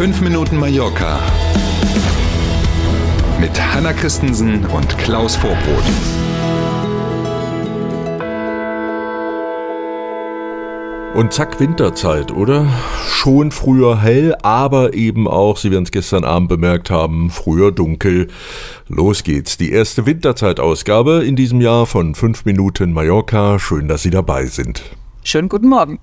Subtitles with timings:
[0.00, 1.20] 5 Minuten Mallorca
[3.38, 5.84] mit Hanna Christensen und Klaus Vorbrot.
[11.14, 12.66] Und zack, Winterzeit, oder?
[13.08, 18.28] Schon früher hell, aber eben auch, Sie werden es gestern Abend bemerkt haben, früher dunkel.
[18.88, 19.58] Los geht's.
[19.58, 23.58] Die erste Winterzeitausgabe in diesem Jahr von 5 Minuten Mallorca.
[23.58, 24.82] Schön, dass Sie dabei sind.
[25.24, 25.98] Schönen guten Morgen.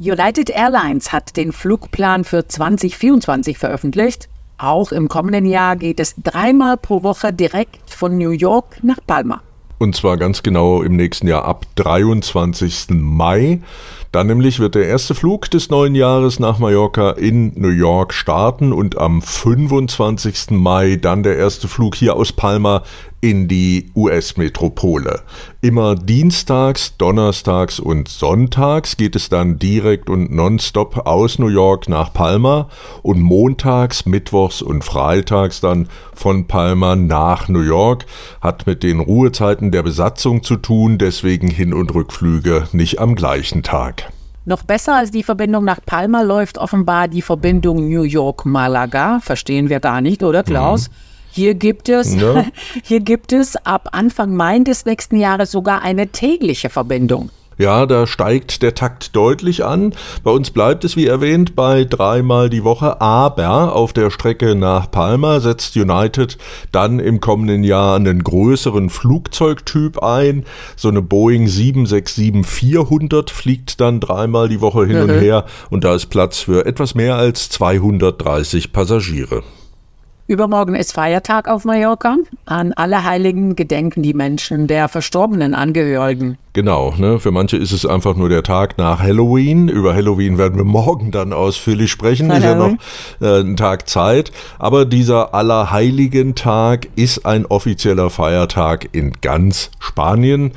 [0.00, 4.30] United Airlines hat den Flugplan für 2024 veröffentlicht.
[4.56, 9.42] Auch im kommenden Jahr geht es dreimal pro Woche direkt von New York nach Palma.
[9.76, 12.86] Und zwar ganz genau im nächsten Jahr ab 23.
[12.90, 13.60] Mai.
[14.10, 18.72] Dann nämlich wird der erste Flug des neuen Jahres nach Mallorca in New York starten
[18.72, 20.50] und am 25.
[20.50, 22.84] Mai dann der erste Flug hier aus Palma
[23.20, 25.20] in die US-Metropole.
[25.60, 32.12] Immer dienstags, donnerstags und sonntags geht es dann direkt und nonstop aus New York nach
[32.12, 32.68] Palma
[33.02, 38.06] und montags, mittwochs und freitags dann von Palma nach New York.
[38.40, 43.62] Hat mit den Ruhezeiten der Besatzung zu tun, deswegen Hin- und Rückflüge nicht am gleichen
[43.62, 44.10] Tag.
[44.46, 49.20] Noch besser als die Verbindung nach Palma läuft offenbar die Verbindung New York-Malaga.
[49.20, 50.88] Verstehen wir gar nicht, oder Klaus?
[50.88, 51.09] Mhm.
[51.32, 52.44] Hier gibt es, ja.
[52.82, 57.30] hier gibt es ab Anfang Mai des nächsten Jahres sogar eine tägliche Verbindung.
[57.60, 59.94] Ja, da steigt der Takt deutlich an.
[60.24, 63.02] Bei uns bleibt es, wie erwähnt, bei dreimal die Woche.
[63.02, 66.38] Aber auf der Strecke nach Palma setzt United
[66.72, 70.46] dann im kommenden Jahr einen größeren Flugzeugtyp ein.
[70.74, 75.02] So eine Boeing 767-400 fliegt dann dreimal die Woche hin mhm.
[75.02, 75.44] und her.
[75.68, 79.42] Und da ist Platz für etwas mehr als 230 Passagiere.
[80.30, 82.16] Übermorgen ist Feiertag auf Mallorca.
[82.46, 86.38] An alle Heiligen gedenken die Menschen der verstorbenen Angehörigen.
[86.52, 87.18] Genau, ne?
[87.18, 89.68] für manche ist es einfach nur der Tag nach Halloween.
[89.68, 92.30] Über Halloween werden wir morgen dann ausführlich sprechen.
[92.30, 92.76] Ist ja noch
[93.20, 94.30] äh, ein Tag Zeit.
[94.60, 100.52] Aber dieser Allerheiligen Tag ist ein offizieller Feiertag in ganz Spanien.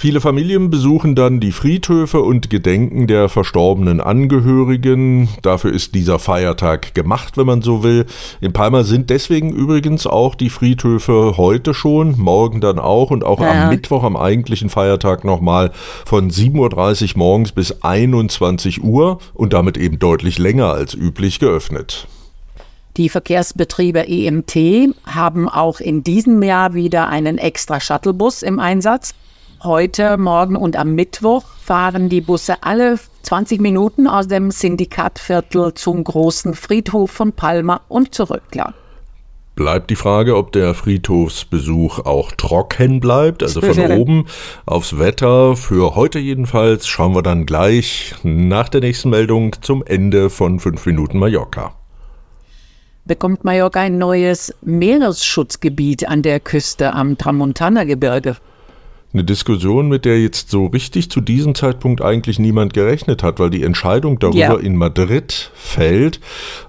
[0.00, 5.28] Viele Familien besuchen dann die Friedhöfe und gedenken der verstorbenen Angehörigen.
[5.42, 8.06] Dafür ist dieser Feiertag gemacht, wenn man so will.
[8.40, 13.42] In Palma sind deswegen übrigens auch die Friedhöfe heute schon, morgen dann auch und auch
[13.42, 13.64] ja.
[13.64, 15.70] am Mittwoch, am eigentlichen Feiertag nochmal
[16.06, 22.08] von 7.30 Uhr morgens bis 21 Uhr und damit eben deutlich länger als üblich geöffnet.
[22.96, 29.14] Die Verkehrsbetriebe EMT haben auch in diesem Jahr wieder einen extra Shuttlebus im Einsatz.
[29.62, 36.02] Heute, morgen und am Mittwoch fahren die Busse alle 20 Minuten aus dem Syndikatviertel zum
[36.02, 38.72] großen Friedhof von Palma und zurück, klar.
[39.56, 44.24] Bleibt die Frage, ob der Friedhofsbesuch auch trocken bleibt, also von oben
[44.64, 45.54] aufs Wetter.
[45.56, 50.86] Für heute jedenfalls schauen wir dann gleich nach der nächsten Meldung zum Ende von 5
[50.86, 51.74] Minuten Mallorca.
[53.04, 58.38] Bekommt Mallorca ein neues Meeresschutzgebiet an der Küste am Tramontana-Gebirge?
[59.12, 63.50] Eine Diskussion, mit der jetzt so richtig zu diesem Zeitpunkt eigentlich niemand gerechnet hat, weil
[63.50, 64.54] die Entscheidung darüber ja.
[64.54, 66.20] in Madrid fällt.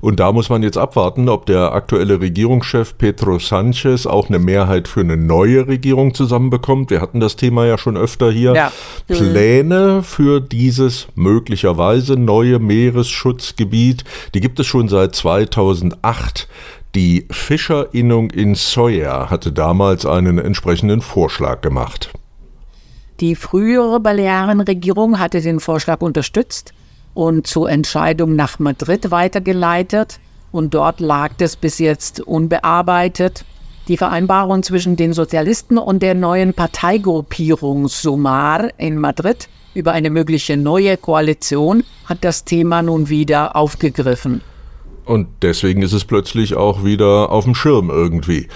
[0.00, 4.88] Und da muss man jetzt abwarten, ob der aktuelle Regierungschef Pedro Sanchez auch eine Mehrheit
[4.88, 6.88] für eine neue Regierung zusammenbekommt.
[6.88, 8.54] Wir hatten das Thema ja schon öfter hier.
[8.54, 8.72] Ja.
[9.06, 16.48] Pläne für dieses möglicherweise neue Meeresschutzgebiet, die gibt es schon seit 2008.
[16.94, 22.10] Die Fischerinnung in Soja hatte damals einen entsprechenden Vorschlag gemacht.
[23.20, 26.72] Die frühere Balearenregierung hatte den Vorschlag unterstützt
[27.12, 30.20] und zur Entscheidung nach Madrid weitergeleitet.
[30.52, 33.44] Und dort lag es bis jetzt unbearbeitet.
[33.88, 40.56] Die Vereinbarung zwischen den Sozialisten und der neuen Parteigruppierung Sumar in Madrid über eine mögliche
[40.56, 44.40] neue Koalition hat das Thema nun wieder aufgegriffen.
[45.04, 48.48] Und deswegen ist es plötzlich auch wieder auf dem Schirm irgendwie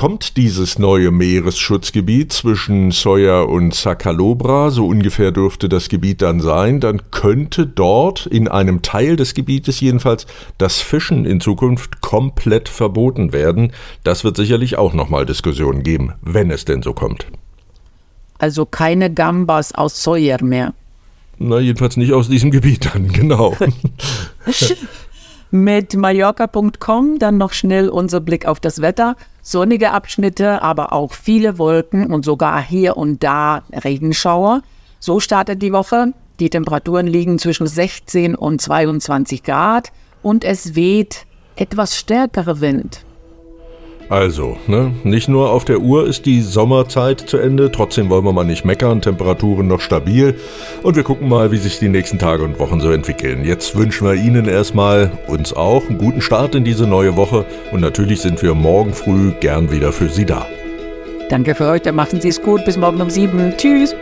[0.00, 6.80] kommt dieses neue Meeresschutzgebiet zwischen Soja und Sacalobra, so ungefähr dürfte das Gebiet dann sein,
[6.80, 10.26] dann könnte dort in einem Teil des Gebietes jedenfalls
[10.56, 13.72] das Fischen in Zukunft komplett verboten werden.
[14.02, 17.26] Das wird sicherlich auch nochmal Diskussionen geben, wenn es denn so kommt.
[18.38, 20.72] Also keine Gambas aus Soja mehr.
[21.36, 23.54] Na, jedenfalls nicht aus diesem Gebiet dann, genau.
[25.50, 29.16] Mit Mallorca.com dann noch schnell unser Blick auf das Wetter.
[29.42, 34.62] Sonnige Abschnitte, aber auch viele Wolken und sogar hier und da Regenschauer.
[34.98, 36.12] So startet die Woche.
[36.40, 39.92] Die Temperaturen liegen zwischen 16 und 22 Grad
[40.22, 41.26] und es weht
[41.56, 43.04] etwas stärkerer Wind.
[44.10, 48.32] Also, ne, nicht nur auf der Uhr ist die Sommerzeit zu Ende, trotzdem wollen wir
[48.32, 50.34] mal nicht meckern, Temperaturen noch stabil
[50.82, 53.44] und wir gucken mal, wie sich die nächsten Tage und Wochen so entwickeln.
[53.44, 57.82] Jetzt wünschen wir Ihnen erstmal, uns auch, einen guten Start in diese neue Woche und
[57.82, 60.44] natürlich sind wir morgen früh gern wieder für Sie da.
[61.28, 63.54] Danke für heute, machen Sie es gut, bis morgen um sieben.
[63.56, 63.94] Tschüss.